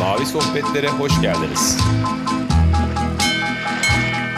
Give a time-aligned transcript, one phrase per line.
[0.00, 1.78] Mavi Sohbetlere hoş geldiniz.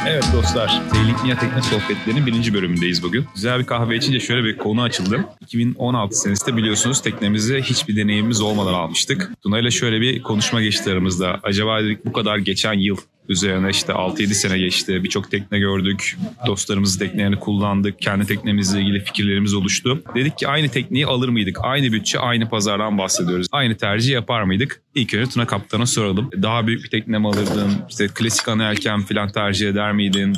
[0.09, 0.83] Evet dostlar,
[1.25, 3.25] Niye Tekne Sohbetleri'nin birinci bölümündeyiz bugün.
[3.35, 5.25] Güzel bir kahve içince şöyle bir konu açıldı.
[5.41, 9.31] 2016 senesinde biliyorsunuz teknemizi hiçbir deneyimimiz olmadan almıştık.
[9.43, 11.41] Tuna ile şöyle bir konuşma geçti aramızda.
[11.43, 12.97] Acaba dedik bu kadar geçen yıl
[13.29, 15.05] Üzerine işte 6-7 sene geçti.
[15.05, 16.19] Birçok tekne gördük.
[16.47, 18.01] Dostlarımızın teknelerini kullandık.
[18.01, 20.03] Kendi teknemizle ilgili fikirlerimiz oluştu.
[20.15, 21.59] Dedik ki aynı tekneyi alır mıydık?
[21.63, 23.47] Aynı bütçe, aynı pazardan bahsediyoruz.
[23.53, 24.83] Aynı tercih yapar mıydık?
[24.95, 26.31] İlk önce Tuna Kaptan'a soralım.
[26.43, 27.73] Daha büyük bir tekne mi alırdın?
[27.91, 30.37] İşte klasik ana yelken falan tercih eder miydin?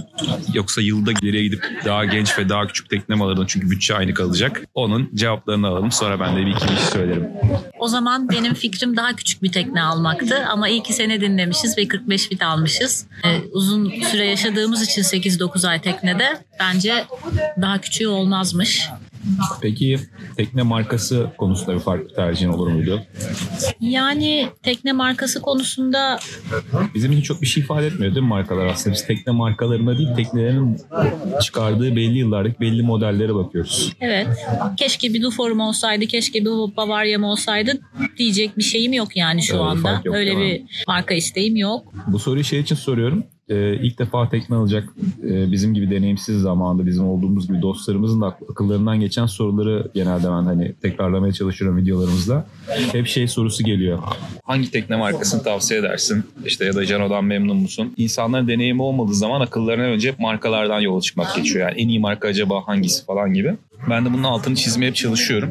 [0.55, 3.47] Yoksa yılda ileriye gidip daha genç ve daha küçük tekne mi alırdın?
[3.47, 4.63] Çünkü bütçe aynı kalacak.
[4.75, 5.93] Onun cevaplarını alalım.
[5.93, 7.29] Sonra ben de bir iki bir şey söylerim.
[7.79, 10.47] O zaman benim fikrim daha küçük bir tekne almaktı.
[10.49, 13.07] Ama iyi ki sene dinlemişiz ve 45 fit almışız.
[13.25, 17.05] Ee, uzun süre yaşadığımız için 8-9 ay teknede bence
[17.61, 18.89] daha küçüğü olmazmış.
[19.63, 20.01] Peki
[20.37, 23.03] tekne markası konusunda bir farklı tercihin olur muydu?
[23.81, 26.19] Yani tekne markası konusunda
[26.95, 28.95] bizim için çok bir şey ifade etmiyor değil mi markalar aslında?
[28.95, 30.81] Biz tekne markalarına değil teknelerin
[31.43, 33.93] çıkardığı belli yıllardaki belli modellere bakıyoruz.
[34.01, 34.27] Evet.
[34.77, 37.73] Keşke bir Duforum olsaydı, keşke bir Bavaria'm olsaydı
[38.19, 40.01] diyecek bir şeyim yok yani şu evet, anda.
[40.05, 41.93] Yok, Öyle bir marka isteğim yok.
[42.07, 44.89] Bu soruyu şey için soruyorum e, ilk defa tekne alacak
[45.23, 50.45] e, bizim gibi deneyimsiz zamanda bizim olduğumuz gibi dostlarımızın da akıllarından geçen soruları genelde ben
[50.45, 52.47] hani tekrarlamaya çalışıyorum videolarımızda.
[52.93, 53.99] Hep şey sorusu geliyor.
[54.45, 56.25] Hangi tekne markasını tavsiye edersin?
[56.45, 57.95] İşte ya da Cano'dan memnun musun?
[57.97, 61.69] İnsanların deneyimi olmadığı zaman akıllarına önce markalardan yola çıkmak geçiyor.
[61.69, 63.55] Yani en iyi marka acaba hangisi falan gibi.
[63.91, 65.51] Ben de bunun altını çizmeye çalışıyorum.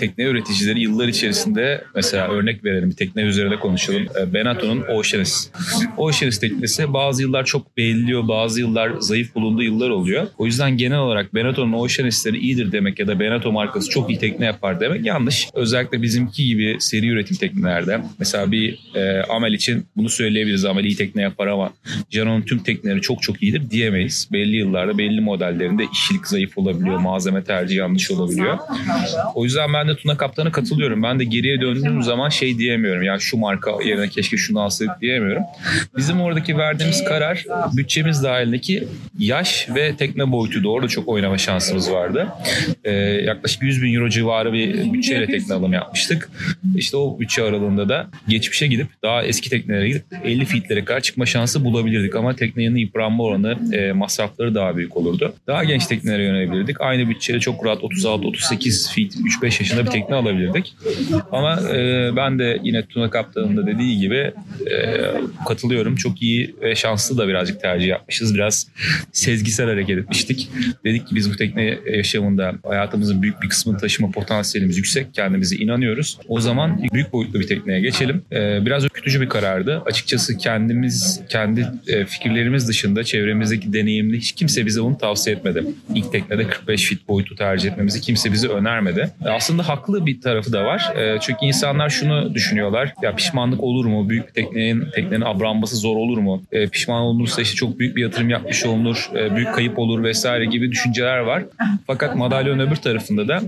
[0.00, 4.06] Tekne üreticileri yıllar içerisinde mesela örnek verelim bir tekne üzerinde konuşalım.
[4.20, 5.50] E, Benetton'un Oceanis.
[5.96, 10.26] Oceanis teknesi bazı yıllar çok beğeniliyor, bazı yıllar zayıf bulunduğu yıllar oluyor.
[10.38, 14.46] O yüzden genel olarak Benetton'un Oceanis'leri iyidir demek ya da Benetton markası çok iyi tekne
[14.46, 15.48] yapar demek yanlış.
[15.54, 20.64] Özellikle bizimki gibi seri üretim teknelerde mesela bir e, Amel için bunu söyleyebiliriz.
[20.64, 21.72] Amel iyi tekne yapar ama
[22.10, 24.28] Janon'un tüm tekneleri çok çok iyidir diyemeyiz.
[24.32, 28.58] Belli yıllarda belli modellerinde işçilik zayıf olabiliyor, malzeme tercih tercih yanlış olabiliyor.
[29.34, 31.02] O yüzden ben de Tuna Kaptan'a katılıyorum.
[31.02, 33.02] Ben de geriye döndüğüm zaman şey diyemiyorum.
[33.02, 35.42] Ya şu marka yerine keşke şunu alsaydık diyemiyorum.
[35.96, 37.44] Bizim oradaki verdiğimiz karar
[37.76, 38.88] bütçemiz dahilindeki
[39.18, 42.28] yaş ve tekne boyutu doğru çok oynama şansımız vardı.
[42.84, 42.92] Ee,
[43.24, 46.30] yaklaşık 100 bin euro civarı bir bütçeyle tekne alım yapmıştık.
[46.76, 51.26] İşte o bütçe aralığında da geçmişe gidip daha eski teknelere gidip 50 fitlere kadar çıkma
[51.26, 52.16] şansı bulabilirdik.
[52.16, 55.34] Ama teknenin yıpranma oranı e, masrafları daha büyük olurdu.
[55.46, 56.80] Daha genç teknelere yönelebilirdik.
[56.80, 60.74] Aynı bütçeyle çok rahat 36-38 feet 3-5 yaşında bir tekne alabilirdik.
[61.32, 64.32] Ama e, ben de yine Tuna Kaptan'ın da dediği gibi
[64.70, 65.04] e,
[65.48, 65.96] katılıyorum.
[65.96, 68.34] Çok iyi ve şanslı da birazcık tercih yapmışız.
[68.34, 68.66] Biraz
[69.12, 70.48] sezgisel hareket etmiştik.
[70.84, 75.14] Dedik ki biz bu tekne yaşamında hayatımızın büyük bir kısmını taşıma potansiyelimiz yüksek.
[75.14, 76.18] Kendimize inanıyoruz.
[76.28, 78.22] O zaman büyük boyutlu bir tekneye geçelim.
[78.32, 79.82] E, biraz ürkütücü bir karardı.
[79.86, 85.64] Açıkçası kendimiz, kendi e, fikirlerimiz dışında çevremizdeki deneyimli hiç kimse bize bunu tavsiye etmedi.
[85.94, 89.10] İlk teknede 45 feet boyutu tercih tercih etmemizi kimse bize önermedi.
[89.26, 90.92] E, aslında haklı bir tarafı da var.
[90.96, 92.94] E, çünkü insanlar şunu düşünüyorlar.
[93.02, 94.08] Ya pişmanlık olur mu?
[94.08, 96.42] Büyük bir teknenin, teknenin abranması zor olur mu?
[96.52, 99.10] E, pişman olursa işte çok büyük bir yatırım yapmış olunur.
[99.36, 101.42] Büyük kayıp olur vesaire gibi düşünceler var.
[101.86, 103.42] Fakat madalyonun öbür tarafında da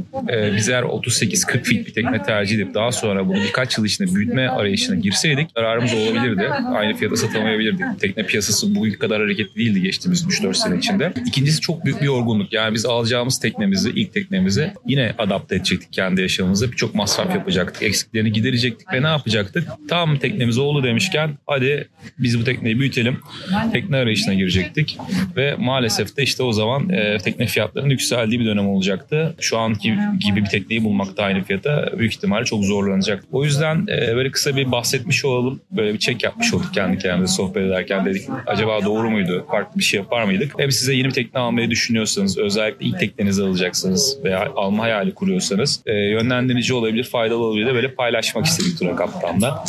[0.57, 4.49] biz eğer 38-40 feet bir tekne tercih edip daha sonra bunu birkaç yıl içinde büyütme
[4.49, 6.49] arayışına girseydik zararımız olabilirdi.
[6.77, 8.01] Aynı fiyata satamayabilirdik.
[8.01, 11.13] Tekne piyasası bugün kadar hareketli değildi geçtiğimiz 3-4 sene içinde.
[11.27, 12.53] İkincisi çok büyük bir yorgunluk.
[12.53, 16.73] Yani biz alacağımız teknemizi ilk teknemizi yine adapte edecektik kendi yaşamımıza.
[16.73, 17.83] Birçok masraf yapacaktık.
[17.83, 19.69] Eksiklerini giderecektik ve ne yapacaktık?
[19.89, 21.89] Tam teknemiz oldu demişken hadi
[22.19, 23.19] biz bu tekneyi büyütelim.
[23.73, 24.99] Tekne arayışına girecektik.
[25.37, 29.35] Ve maalesef de işte o zaman e, tekne fiyatlarının yükseldiği bir dönem olacaktı.
[29.41, 33.25] Şu anki gibi bir tekneyi bulmak da aynı fiyata büyük ihtimalle çok zorlanacak.
[33.33, 35.61] O yüzden e, böyle kısa bir bahsetmiş olalım.
[35.71, 38.23] Böyle bir çek yapmış olduk kendi kendimize sohbet ederken dedik.
[38.47, 39.47] Acaba doğru muydu?
[39.51, 40.53] Farklı bir şey yapar mıydık?
[40.59, 45.15] Hem size yeni bir tekne almayı düşünüyorsanız özellikle ilk teknenizi alacaksınız kuruyorsanız veya alma hayali
[45.15, 49.65] kuruyorsanız e, yönlendirici olabilir, faydalı olabilir de böyle paylaşmak istedik Tura Kaptan'da.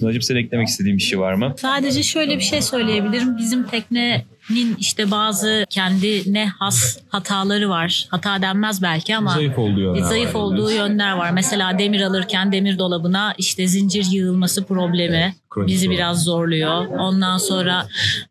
[0.00, 1.54] Tunacığım sen eklemek istediğin bir şey var mı?
[1.56, 3.38] Sadece şöyle bir şey söyleyebilirim.
[3.38, 8.06] Bizim tekne nin işte bazı kendine has hataları var.
[8.08, 11.30] Hata denmez belki ama zayıf olduğu yönler, zayıf var, olduğu yönler var.
[11.30, 15.16] Mesela demir alırken demir dolabına işte zincir yığılması problemi.
[15.16, 16.86] Evet bizi biraz zorluyor.
[16.86, 17.86] Ondan sonra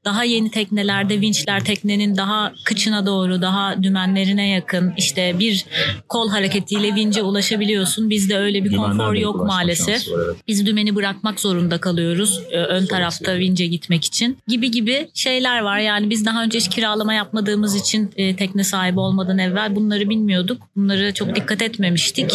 [0.05, 4.93] daha yeni teknelerde vinçler teknenin daha kıçına doğru, daha dümenlerine yakın.
[4.97, 5.65] İşte bir
[6.09, 8.09] kol hareketiyle vince ulaşabiliyorsun.
[8.09, 10.07] Bizde öyle bir Dümenden konfor yok maalesef.
[10.07, 10.35] var, evet.
[10.47, 15.77] Biz dümeni bırakmak zorunda kalıyoruz e, ön tarafta vince gitmek için gibi gibi şeyler var.
[15.79, 20.61] Yani biz daha önce hiç kiralama yapmadığımız için e, tekne sahibi olmadan evvel bunları bilmiyorduk.
[20.75, 22.31] Bunları çok dikkat etmemiştik.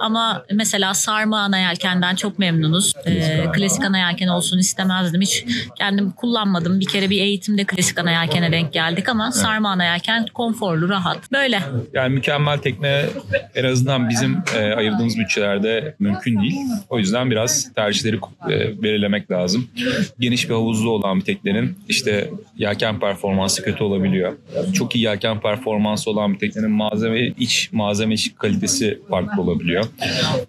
[0.00, 2.92] Ama mesela sarma ana yelkenden çok memnunuz.
[3.06, 5.20] E, klasik ana yelken olsun istemezdim.
[5.20, 5.44] Hiç
[5.78, 6.80] kendim kullanmadım.
[6.80, 11.32] Bir kere bir eğitimde klasik ana yelkene denk geldik ama sarma ana yelken konforlu, rahat.
[11.32, 11.62] Böyle.
[11.94, 13.04] Yani mükemmel tekne
[13.54, 16.56] en azından bizim e, ayırdığımız bütçelerde mümkün değil.
[16.88, 18.16] O yüzden biraz tercihleri
[18.50, 19.68] e, belirlemek lazım.
[20.20, 24.32] Geniş bir havuzlu olan bir teknenin işte yelken performansı kötü olabiliyor.
[24.72, 29.84] Çok iyi yelken performansı olan bir teknenin malzeme iç malzeme iç kalitesi farklı olabiliyor.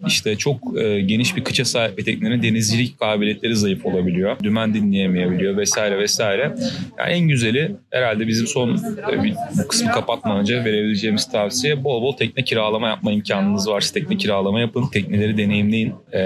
[0.08, 4.38] İşte çok e, geniş bir kıça sahip bir teknenin denizcilik kabiliyetleri zayıf olabiliyor.
[4.44, 6.56] Dümen dinleyemeyebiliyor vesaire vesaire.
[7.00, 8.78] Yani en güzeli herhalde bizim son
[9.12, 9.36] e, bir,
[9.68, 14.88] kısmı kapatmadan önce verebileceğimiz tavsiye bol bol tekne kiralama yapma imkanınız varsa tekne kiralama yapın.
[14.88, 15.94] Tekneleri deneyimleyin.
[16.14, 16.20] E,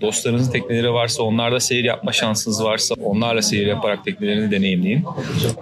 [0.00, 5.04] dostlarınızın tekneleri varsa onlarda seyir yapma şansınız varsa onlarla seyir yaparak teknelerini deneyimleyin.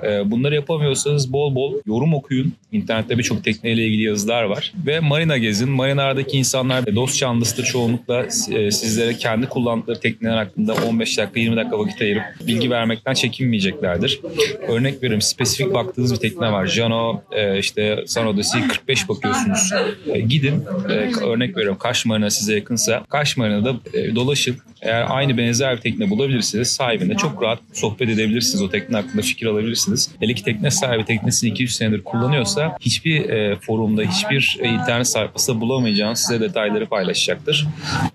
[0.02, 2.52] E, bunları yapamıyorsanız bol bol yorum okuyun.
[2.72, 4.72] İnternette birçok tekneyle ilgili yazılar var.
[4.86, 5.70] Ve marina gezin.
[5.70, 11.78] Marinalardaki insanlar dost canlısıdır çoğunlukla e, sizlere kendi kullandıkları tekneler hakkında 15 dakika 20 dakika
[11.78, 14.20] vakit ayırıp bilgi vermekten çekinmeyeceklerdir.
[14.68, 16.66] Örnek veriyorum spesifik baktığınız bir tekne var.
[16.66, 19.72] Jano e, işte San Odyssey 45 bakıyorsunuz.
[20.06, 20.92] E, gidin e,
[21.24, 26.10] örnek veriyorum Kaş Marina size yakınsa Kaş Marina'da e, dolaşıp eğer aynı benzer bir tekne
[26.10, 28.62] bulabilirsiniz sahibine çok rahat sohbet edebilirsiniz.
[28.62, 30.10] O tekne hakkında fikir alabilirsiniz.
[30.20, 35.60] Hele ki tekne sahibi teknesini 200 senedir kullanıyorsa hiçbir e, forumda hiçbir e, internet sayfasında
[35.60, 37.66] bulamayacağınız size detayları paylaşacaktır.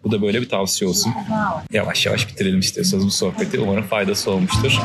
[0.03, 1.13] Bu da böyle bir tavsiye olsun.
[1.73, 3.59] Yavaş yavaş bitirelim istiyorsanız bu sohbeti.
[3.59, 4.79] Umarım faydası olmuştur.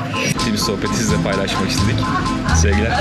[0.53, 2.05] Bir sohbeti sizle paylaşmak istedik.
[2.57, 2.93] Sevgiler.